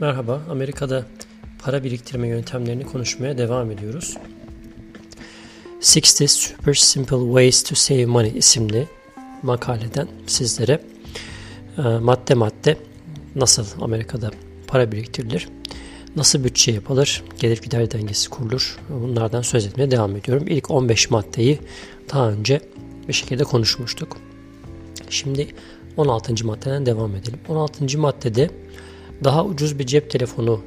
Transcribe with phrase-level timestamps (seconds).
[0.00, 1.06] Merhaba, Amerika'da
[1.58, 4.16] para biriktirme yöntemlerini konuşmaya devam ediyoruz.
[5.96, 8.88] 60 Super Simple Ways to Save Money isimli
[9.42, 10.80] makaleden sizlere
[11.78, 12.76] e, madde madde
[13.36, 14.30] nasıl Amerika'da
[14.66, 15.48] para biriktirilir,
[16.16, 20.46] nasıl bütçe yapılır, gelir gider dengesi kurulur bunlardan söz etmeye devam ediyorum.
[20.48, 21.58] İlk 15 maddeyi
[22.12, 22.60] daha önce
[23.08, 24.16] bir şekilde konuşmuştuk.
[25.10, 25.48] Şimdi
[25.96, 26.46] 16.
[26.46, 27.38] maddeden devam edelim.
[27.48, 27.98] 16.
[27.98, 28.50] maddede
[29.24, 30.60] daha ucuz bir cep telefonu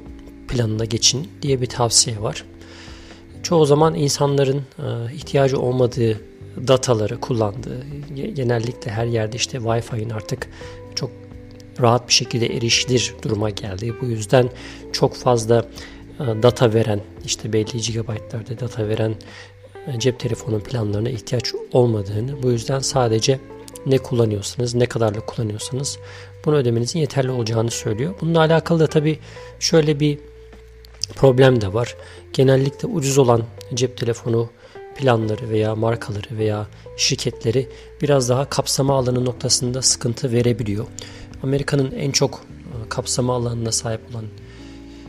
[0.48, 2.46] planına geçin diye bir tavsiye var.
[3.44, 6.22] Çoğu zaman insanların e, ihtiyacı olmadığı
[6.68, 7.84] dataları kullandığı,
[8.36, 10.50] genellikle her yerde işte Wi-Fi'nin artık
[10.96, 11.12] çok
[11.82, 13.94] rahat bir şekilde erişilir duruma geldi.
[14.02, 14.50] Bu yüzden
[14.92, 15.66] çok fazla
[16.20, 19.16] e, data veren, işte belli gigabaytlarda data veren
[19.88, 23.40] e, cep telefonu planlarına ihtiyaç olmadığını, bu yüzden sadece
[23.86, 25.98] ne kullanıyorsanız, ne kadarlık kullanıyorsanız
[26.46, 28.14] bunu ödemenizin yeterli olacağını söylüyor.
[28.22, 29.20] Bununla alakalı da tabii
[29.60, 30.20] şöyle bir
[31.16, 31.96] problem de var.
[32.34, 33.44] Genellikle ucuz olan
[33.74, 34.50] cep telefonu
[34.96, 37.70] planları veya markaları veya şirketleri
[38.02, 40.86] biraz daha kapsama alanı noktasında sıkıntı verebiliyor.
[41.44, 44.26] Amerika'nın en çok e, kapsama alanına sahip olan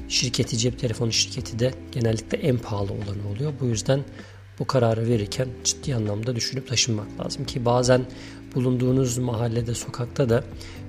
[0.08, 3.52] şirketi cep telefonu şirketi de genellikle en pahalı olanı oluyor.
[3.60, 4.00] Bu yüzden
[4.58, 8.06] bu kararı verirken ciddi anlamda düşünüp taşınmak lazım ki bazen
[8.54, 10.44] bulunduğunuz mahallede, sokakta da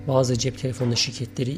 [0.08, 1.58] bazı cep telefonu şirketleri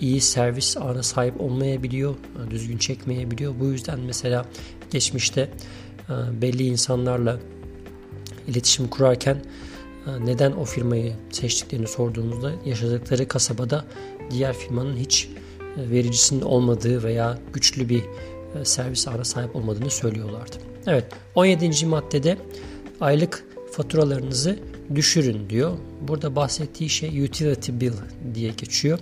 [0.00, 2.14] iyi servis ağına sahip olmayabiliyor,
[2.50, 3.54] düzgün çekmeyebiliyor.
[3.60, 4.46] Bu yüzden mesela
[4.90, 5.40] geçmişte
[6.08, 7.38] e, belli insanlarla
[8.48, 9.42] iletişim kurarken
[10.06, 13.84] e, neden o firmayı seçtiklerini sorduğumuzda yaşadıkları kasabada
[14.30, 15.28] diğer firmanın hiç
[15.76, 18.02] e, vericisinin olmadığı veya güçlü bir
[18.64, 20.73] servis ağına sahip olmadığını söylüyorlardı.
[20.86, 21.04] Evet
[21.34, 21.86] 17.
[21.86, 22.38] maddede
[23.00, 24.58] aylık faturalarınızı
[24.94, 25.78] düşürün diyor.
[26.00, 27.92] Burada bahsettiği şey utility bill
[28.34, 28.98] diye geçiyor.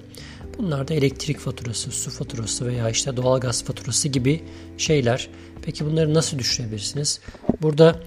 [0.59, 4.43] Bunlar da elektrik faturası, su faturası veya işte doğalgaz faturası gibi
[4.79, 5.29] şeyler.
[5.63, 7.21] Peki bunları nasıl düşürebilirsiniz?
[7.63, 8.01] Burada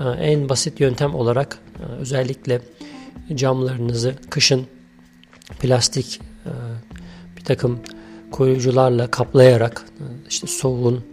[0.00, 2.60] e, en basit yöntem olarak e, özellikle
[3.34, 4.66] camlarınızı kışın
[5.60, 6.50] plastik e,
[7.36, 7.80] bir takım
[8.30, 9.84] koruyucularla kaplayarak
[10.28, 11.04] işte soğuğun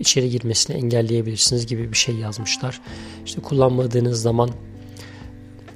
[0.00, 2.80] içeri girmesini engelleyebilirsiniz gibi bir şey yazmışlar.
[3.26, 4.50] İşte kullanmadığınız zaman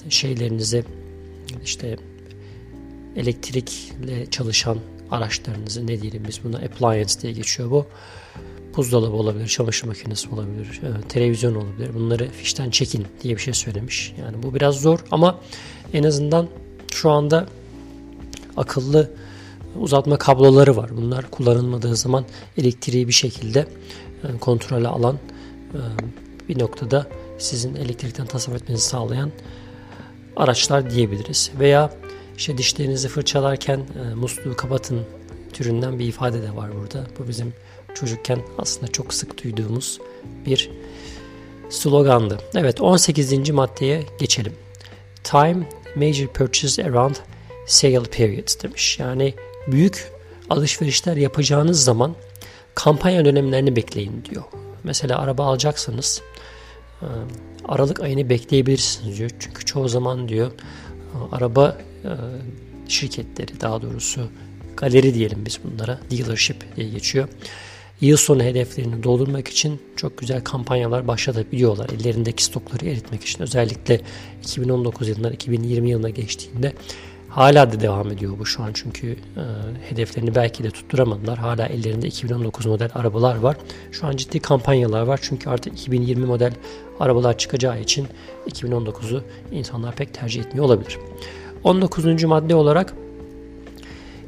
[0.08, 0.84] şeylerinizi
[1.64, 1.96] işte
[3.16, 4.78] elektrikle çalışan
[5.10, 7.86] araçlarınızı ne diyelim biz buna appliance diye geçiyor bu.
[8.76, 11.94] Buzdolabı olabilir, çamaşır makinesi olabilir, e, televizyon olabilir.
[11.94, 14.14] Bunları fişten çekin diye bir şey söylemiş.
[14.20, 15.40] Yani bu biraz zor ama
[15.92, 16.48] en azından
[16.92, 17.46] şu anda
[18.56, 19.10] akıllı
[19.80, 20.90] uzatma kabloları var.
[20.96, 22.24] Bunlar kullanılmadığı zaman
[22.58, 23.66] elektriği bir şekilde
[24.24, 25.18] e, kontrole alan
[25.74, 25.80] e,
[26.48, 27.06] bir noktada
[27.38, 29.30] sizin elektrikten tasarruf etmenizi sağlayan
[30.36, 31.50] araçlar diyebiliriz.
[31.58, 31.90] Veya
[32.36, 35.00] işte dişlerinizi fırçalarken e, musluğu kapatın
[35.52, 37.06] türünden bir ifade de var burada.
[37.18, 37.54] Bu bizim
[37.94, 39.98] çocukken aslında çok sık duyduğumuz
[40.46, 40.70] bir
[41.70, 42.38] slogandı.
[42.54, 43.50] Evet 18.
[43.50, 44.52] maddeye geçelim.
[45.24, 47.14] Time major purchase around
[47.66, 48.98] sale periods demiş.
[48.98, 49.34] Yani
[49.66, 50.12] büyük
[50.50, 52.14] alışverişler yapacağınız zaman
[52.74, 54.44] kampanya dönemlerini bekleyin diyor.
[54.84, 56.22] Mesela araba alacaksanız
[57.02, 57.06] e,
[57.68, 59.30] Aralık ayını bekleyebilirsiniz diyor.
[59.38, 60.50] Çünkü çoğu zaman diyor
[61.32, 62.10] araba e,
[62.88, 64.28] şirketleri daha doğrusu
[64.76, 67.28] galeri diyelim biz bunlara dealership diye geçiyor.
[68.00, 71.90] Yıl sonu hedeflerini doldurmak için çok güzel kampanyalar başlatabiliyorlar.
[71.90, 74.00] Ellerindeki stokları eritmek için özellikle
[74.42, 76.72] 2019 yılından 2020 yılına geçtiğinde
[77.34, 79.16] hala da devam ediyor bu şu an çünkü e,
[79.88, 81.38] hedeflerini belki de tutturamadılar.
[81.38, 83.56] Hala ellerinde 2019 model arabalar var.
[83.92, 86.52] Şu an ciddi kampanyalar var çünkü artık 2020 model
[87.00, 88.06] arabalar çıkacağı için
[88.48, 89.22] 2019'u
[89.52, 90.98] insanlar pek tercih etmiyor olabilir.
[91.64, 92.24] 19.
[92.24, 92.94] madde olarak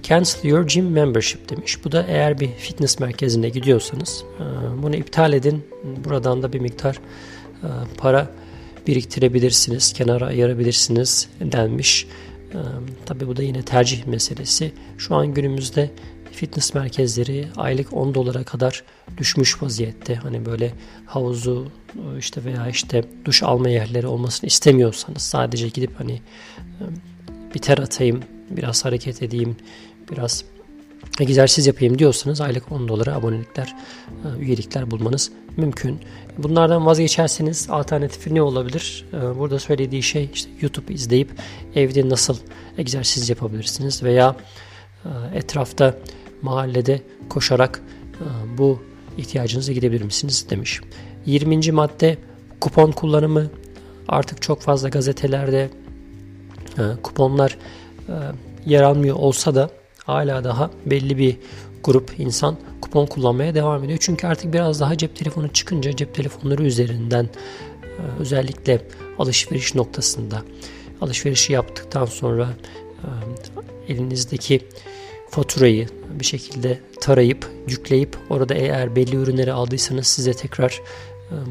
[0.03, 1.85] Cancel your gym membership demiş.
[1.85, 4.43] Bu da eğer bir fitness merkezine gidiyorsanız e,
[4.83, 5.65] bunu iptal edin.
[6.05, 7.01] Buradan da bir miktar
[7.63, 8.31] e, para
[8.87, 12.07] biriktirebilirsiniz, kenara ayırabilirsiniz denmiş.
[12.55, 12.61] E,
[13.07, 14.73] Tabi bu da yine tercih meselesi.
[14.99, 15.91] Şu an günümüzde
[16.33, 18.85] fitness merkezleri aylık 10 dolara kadar
[19.19, 20.15] düşmüş vaziyette.
[20.15, 20.73] Hani böyle
[21.07, 21.69] havuzu
[22.19, 26.21] işte veya işte duş alma yerleri olmasını istemiyorsanız sadece gidip hani
[27.55, 28.21] bir ter atayım,
[28.51, 29.57] biraz hareket edeyim,
[30.13, 30.45] biraz
[31.21, 33.77] egzersiz yapayım diyorsanız aylık 10 dolara abonelikler,
[34.41, 36.01] üyelikler bulmanız mümkün.
[36.39, 39.05] Bunlardan vazgeçerseniz alternatifi ne olabilir?
[39.13, 41.31] E, burada söylediği şey işte YouTube izleyip
[41.75, 42.37] evde nasıl
[42.79, 44.37] egzersiz yapabilirsiniz veya
[45.05, 45.95] e, etrafta
[46.43, 47.81] mahallede koşarak
[48.59, 48.83] bu
[49.19, 50.81] ihtiyacınızı gidebilir misiniz demiş.
[51.27, 51.73] 20.
[51.73, 52.19] madde
[52.61, 53.51] kupon kullanımı
[54.09, 55.71] artık çok fazla gazetelerde
[57.03, 57.59] kuponlar
[58.67, 59.71] yer almıyor olsa da
[60.05, 61.37] hala daha belli bir
[61.85, 62.57] grup insan
[62.95, 63.99] kupon kullanmaya devam ediyor.
[64.03, 67.31] Çünkü artık biraz daha cep telefonu çıkınca cep telefonları üzerinden e,
[68.21, 68.81] özellikle
[69.19, 70.43] alışveriş noktasında
[71.01, 72.49] alışverişi yaptıktan sonra
[73.89, 74.61] e, elinizdeki
[75.31, 75.89] faturayı
[76.21, 80.81] bir şekilde tarayıp yükleyip orada eğer belli ürünleri aldıysanız size tekrar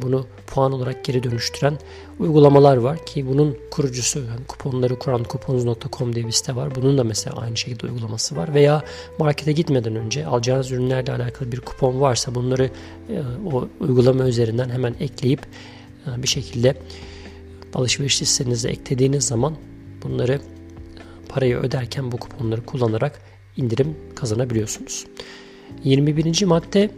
[0.01, 1.77] bunu puan olarak geri dönüştüren
[2.19, 6.75] uygulamalar var ki bunun kurucusu yani kuponları kuran kuponuz.com diye bir site var.
[6.75, 8.53] Bunun da mesela aynı şekilde uygulaması var.
[8.53, 8.83] Veya
[9.19, 12.69] markete gitmeden önce alacağınız ürünlerle alakalı bir kupon varsa bunları
[13.09, 13.21] e,
[13.53, 15.39] o uygulama üzerinden hemen ekleyip
[16.07, 16.75] e, bir şekilde
[17.73, 19.55] alışveriş listenize eklediğiniz zaman
[20.03, 20.41] bunları
[21.29, 23.21] parayı öderken bu kuponları kullanarak
[23.57, 25.05] indirim kazanabiliyorsunuz.
[25.83, 26.45] 21.
[26.45, 26.89] madde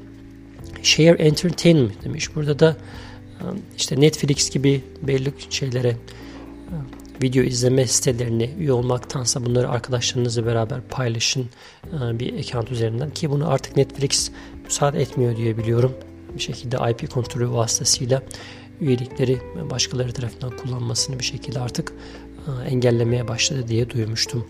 [0.84, 2.36] Share Entertainment demiş.
[2.36, 2.78] Burada da
[3.40, 3.44] e,
[3.78, 5.96] işte Netflix gibi belli şeylere e,
[7.24, 11.46] video izleme sitelerine üye olmaktansa bunları arkadaşlarınızla beraber paylaşın
[11.86, 14.32] e, bir account üzerinden ki bunu artık Netflix
[14.66, 15.94] müsaade etmiyor diye biliyorum.
[16.36, 18.22] Bir şekilde IP kontrolü vasıtasıyla
[18.82, 19.42] üyelikleri
[19.72, 21.94] başkaları tarafından kullanmasını bir şekilde artık
[22.70, 24.46] engellemeye başladı diye duymuştum.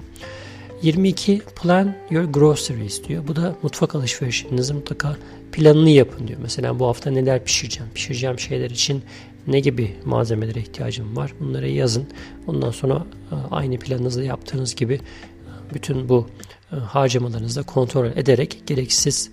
[0.82, 3.28] 22 Plan Your Groceries diyor.
[3.28, 5.18] Bu da mutfak alışverişinizi mutlaka
[5.56, 6.40] planını yapın diyor.
[6.42, 7.92] Mesela bu hafta neler pişireceğim?
[7.94, 9.04] Pişireceğim şeyler için
[9.48, 11.34] ne gibi malzemelere ihtiyacım var?
[11.40, 12.08] Bunları yazın.
[12.48, 16.28] Ondan sonra e, aynı planınızı yaptığınız gibi e, bütün bu
[16.72, 19.32] e, harcamalarınızı kontrol ederek gereksiz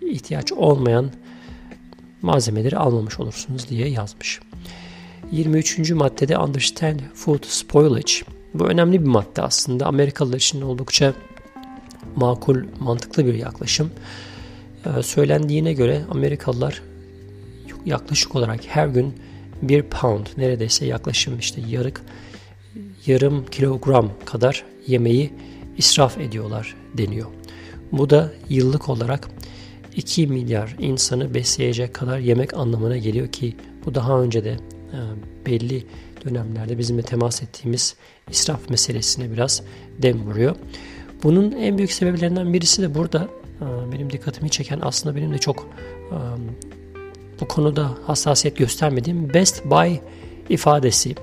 [0.00, 1.10] ihtiyaç olmayan
[2.22, 4.40] malzemeleri almamış olursunuz diye yazmış.
[5.32, 5.90] 23.
[5.90, 8.12] maddede Understand Food Spoilage.
[8.54, 9.86] Bu önemli bir madde aslında.
[9.86, 11.14] Amerikalılar için oldukça
[12.16, 13.90] makul, mantıklı bir yaklaşım.
[14.86, 16.82] Ee, söylendiğine göre Amerikalılar
[17.86, 19.14] yaklaşık olarak her gün
[19.62, 22.02] bir pound neredeyse yaklaşım işte yarık
[23.06, 25.30] yarım kilogram kadar yemeği
[25.78, 27.28] israf ediyorlar deniyor.
[27.92, 29.28] Bu da yıllık olarak
[29.96, 34.50] 2 milyar insanı besleyecek kadar yemek anlamına geliyor ki bu daha önce de
[34.92, 34.98] e,
[35.46, 35.86] belli
[36.24, 37.96] dönemlerde bizimle temas ettiğimiz
[38.30, 39.62] israf meselesine biraz
[39.98, 40.56] dem vuruyor.
[41.22, 43.28] Bunun en büyük sebeplerinden birisi de burada
[43.92, 45.68] benim dikkatimi çeken aslında benim de çok
[47.40, 49.96] bu konuda hassasiyet göstermediğim Best Buy
[50.48, 51.14] ifadesi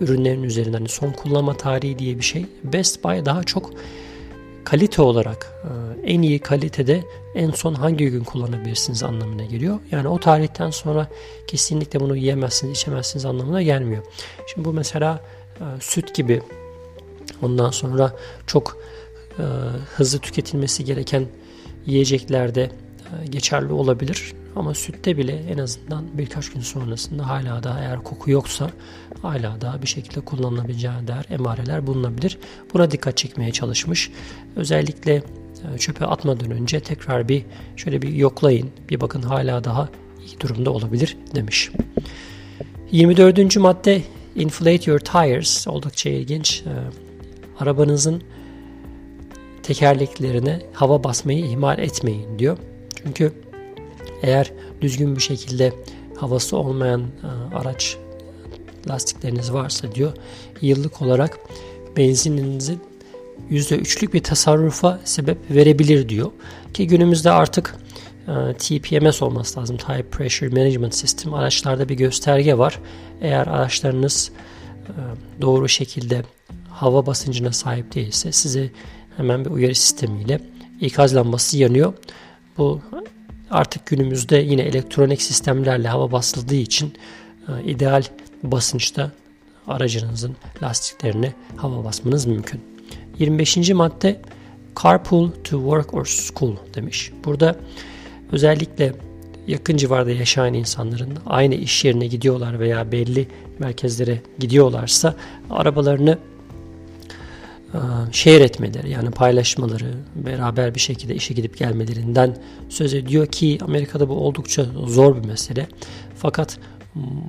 [0.00, 2.46] ürünlerin üzerinden hani son kullanma tarihi diye bir şey.
[2.64, 3.70] Best Buy daha çok
[4.64, 5.62] kalite olarak
[6.04, 7.04] en iyi kalitede
[7.34, 9.78] en son hangi gün kullanabilirsiniz anlamına geliyor.
[9.90, 11.08] Yani o tarihten sonra
[11.46, 14.02] kesinlikle bunu yiyemezsiniz, içemezsiniz anlamına gelmiyor.
[14.46, 15.20] Şimdi bu mesela
[15.80, 16.42] süt gibi
[17.42, 18.12] ondan sonra
[18.46, 18.76] çok
[19.96, 21.26] hızlı tüketilmesi gereken
[21.86, 24.32] yiyeceklerde e, geçerli olabilir.
[24.56, 28.70] Ama sütte bile en azından birkaç gün sonrasında hala daha eğer koku yoksa
[29.22, 32.38] hala daha bir şekilde kullanılabileceğine dair emareler bulunabilir.
[32.74, 34.10] Buna dikkat çekmeye çalışmış.
[34.56, 35.14] Özellikle
[35.74, 37.44] e, çöpe atmadan önce tekrar bir
[37.76, 38.70] şöyle bir yoklayın.
[38.90, 39.88] Bir bakın hala daha
[40.26, 41.70] iyi durumda olabilir demiş.
[42.90, 43.56] 24.
[43.56, 44.02] madde
[44.36, 46.62] Inflate your tires oldukça ilginç.
[46.66, 46.72] E,
[47.60, 48.22] arabanızın
[49.66, 52.58] tekerleklerine hava basmayı ihmal etmeyin diyor.
[53.02, 53.32] Çünkü
[54.22, 55.72] eğer düzgün bir şekilde
[56.16, 57.96] havası olmayan e, araç
[58.88, 60.12] lastikleriniz varsa diyor
[60.60, 61.38] yıllık olarak
[61.96, 62.80] benzininizin
[63.50, 66.30] %3'lük bir tasarrufa sebep verebilir diyor.
[66.74, 67.76] Ki günümüzde artık
[68.28, 69.76] e, TPMS olması lazım.
[69.76, 72.80] Tire Pressure Management System araçlarda bir gösterge var.
[73.20, 74.30] Eğer araçlarınız
[74.88, 74.92] e,
[75.42, 76.22] doğru şekilde
[76.70, 78.70] hava basıncına sahip değilse size
[79.16, 80.40] hemen bir uyarı sistemiyle
[80.80, 81.92] ikaz lambası yanıyor.
[82.58, 82.80] Bu
[83.50, 86.94] artık günümüzde yine elektronik sistemlerle hava basıldığı için
[87.48, 88.02] e, ideal
[88.42, 89.10] basınçta
[89.66, 92.60] aracınızın lastiklerine hava basmanız mümkün.
[93.18, 93.70] 25.
[93.70, 94.20] madde
[94.82, 97.12] carpool to work or school demiş.
[97.24, 97.56] Burada
[98.32, 98.92] özellikle
[99.46, 105.14] yakın civarda yaşayan insanların aynı iş yerine gidiyorlar veya belli merkezlere gidiyorlarsa
[105.50, 106.18] arabalarını
[108.12, 112.36] share etmeleri yani paylaşmaları, beraber bir şekilde işe gidip gelmelerinden
[112.68, 115.66] söz ediyor ki Amerika'da bu oldukça zor bir mesele.
[116.16, 116.58] Fakat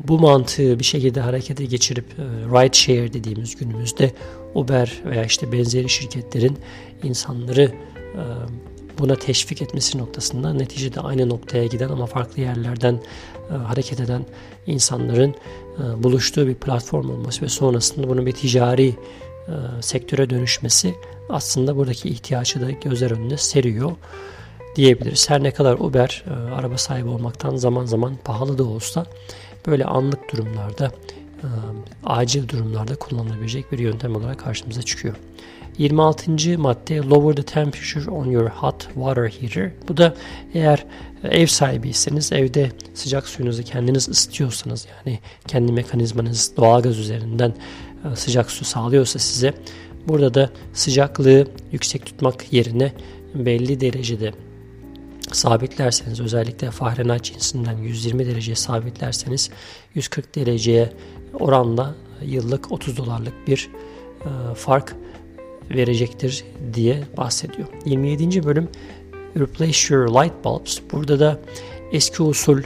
[0.08, 4.12] bu mantığı bir şekilde harekete geçirip ride share dediğimiz günümüzde
[4.56, 6.58] Uber veya işte benzeri şirketlerin
[7.04, 7.72] insanları
[9.00, 13.00] buna teşvik etmesi noktasında neticede aynı noktaya giden ama farklı yerlerden
[13.50, 14.26] hareket eden
[14.68, 15.36] insanların
[15.98, 18.96] buluştuğu bir platform olması ve sonrasında bunun bir ticari e,
[19.82, 20.96] sektöre dönüşmesi
[21.30, 23.92] aslında buradaki ihtiyacı da gözler önüne seriyor
[24.76, 25.30] diyebiliriz.
[25.30, 29.06] Her ne kadar Uber e, araba sahibi olmaktan zaman zaman pahalı da olsa
[29.68, 30.92] böyle anlık durumlarda
[32.04, 35.16] acil durumlarda kullanılabilecek bir yöntem olarak karşımıza çıkıyor.
[35.78, 36.60] 26.
[36.60, 39.72] madde lower the temperature on your hot water heater.
[39.88, 40.16] Bu da
[40.54, 40.86] eğer
[41.24, 47.54] ev sahibiyseniz evde sıcak suyunuzu kendiniz ısıtıyorsanız yani kendi mekanizmanız doğalgaz üzerinden e,
[48.16, 49.54] sıcak su sağlıyorsa size
[50.08, 52.94] burada da sıcaklığı yüksek tutmak yerine
[53.36, 54.34] belli derecede
[55.32, 59.50] sabitlerseniz özellikle Fahrenheit cinsinden 120 dereceye sabitlerseniz
[59.96, 60.94] 140 dereceye
[61.34, 63.70] oranla yıllık 30 dolarlık bir
[64.22, 64.96] e, fark
[65.72, 67.68] verecektir diye bahsediyor.
[67.86, 68.44] 27.
[68.44, 68.70] bölüm
[69.40, 70.80] Replace Your Light Bulbs.
[70.92, 71.40] Burada da
[71.92, 72.62] eski usul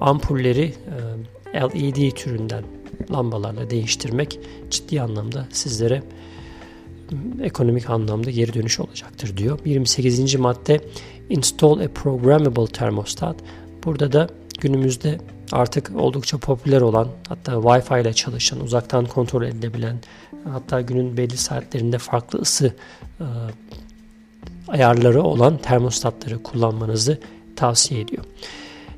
[0.00, 0.74] ampulleri
[1.54, 2.73] e, LED türünden
[3.10, 6.02] lambalarla değiştirmek ciddi anlamda sizlere
[7.42, 9.58] ekonomik anlamda geri dönüş olacaktır diyor.
[9.64, 10.34] 28.
[10.34, 10.80] madde
[11.30, 13.36] Install a Programmable Thermostat.
[13.84, 14.28] Burada da
[14.60, 15.18] günümüzde
[15.52, 19.96] artık oldukça popüler olan hatta Wi-Fi ile çalışan, uzaktan kontrol edilebilen
[20.44, 22.74] hatta günün belli saatlerinde farklı ısı
[23.20, 23.26] e,
[24.68, 27.18] ayarları olan termostatları kullanmanızı
[27.56, 28.24] tavsiye ediyor.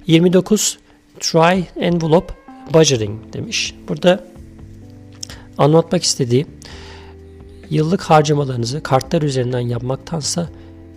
[0.06, 0.78] 29
[1.20, 2.34] Try Envelope
[2.74, 3.74] Budgeting demiş.
[3.88, 4.24] Burada
[5.58, 6.46] anlatmak istediği
[7.70, 10.48] yıllık harcamalarınızı kartlar üzerinden yapmaktansa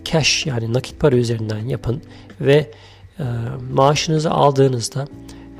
[0.04, 2.02] cash yani nakit para üzerinden yapın
[2.40, 2.70] ve
[3.18, 3.24] e,
[3.72, 5.08] maaşınızı aldığınızda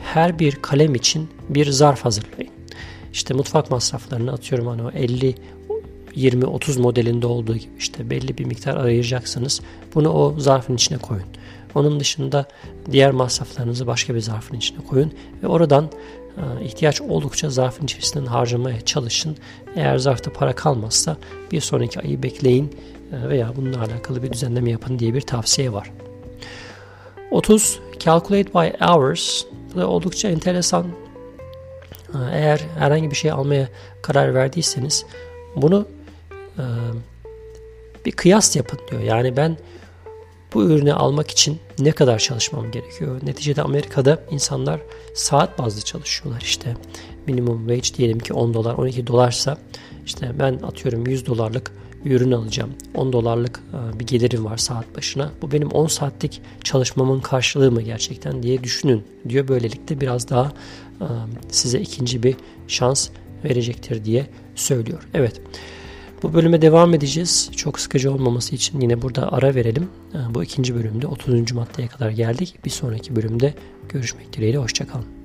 [0.04, 2.52] her bir kalem için bir zarf hazırlayın.
[3.12, 5.34] İşte mutfak masraflarını atıyorum hani o 50
[6.14, 9.60] 20 30 modelinde olduğu gibi işte belli bir miktar ayıracaksınız.
[9.94, 11.24] Bunu o zarfın içine koyun.
[11.74, 12.46] Onun dışında
[12.90, 15.12] diğer masraflarınızı başka bir zarfın içine koyun
[15.42, 15.90] ve oradan
[16.36, 19.36] e, ihtiyaç oldukça zarfın içerisinden harcamaya çalışın.
[19.76, 21.16] Eğer zarfta para kalmazsa
[21.52, 22.76] bir sonraki ayı bekleyin
[23.12, 25.90] e, veya bununla alakalı bir düzenleme yapın diye bir tavsiye var.
[27.30, 30.86] 30 Calculate by hours bu da oldukça enteresan.
[32.14, 33.68] E, eğer herhangi bir şey almaya
[34.02, 35.06] karar verdiyseniz
[35.56, 35.86] bunu
[38.04, 39.02] bir kıyas yapın diyor.
[39.02, 39.56] Yani ben
[40.54, 43.20] bu ürünü almak için ne kadar çalışmam gerekiyor?
[43.22, 44.80] Neticede Amerika'da insanlar
[45.14, 46.76] saat bazlı çalışıyorlar işte.
[47.26, 49.58] Minimum wage diyelim ki 10 dolar 12 dolarsa
[50.06, 51.72] işte ben atıyorum 100 dolarlık
[52.04, 52.70] bir ürün alacağım.
[52.94, 53.60] 10 dolarlık
[53.94, 55.30] e, bir gelirim var saat başına.
[55.42, 59.48] Bu benim 10 saatlik çalışmamın karşılığı mı gerçekten diye düşünün diyor.
[59.48, 60.52] Böylelikle biraz daha
[61.00, 61.06] e,
[61.50, 62.36] size ikinci bir
[62.68, 63.08] şans
[63.44, 65.08] verecektir diye söylüyor.
[65.14, 65.40] Evet.
[66.22, 67.50] Bu bölüme devam edeceğiz.
[67.56, 69.88] Çok sıkıcı olmaması için yine burada ara verelim.
[70.30, 71.52] Bu ikinci bölümde 30.
[71.52, 72.54] maddeye kadar geldik.
[72.64, 73.54] Bir sonraki bölümde
[73.88, 74.58] görüşmek dileğiyle.
[74.58, 75.19] Hoşçakalın.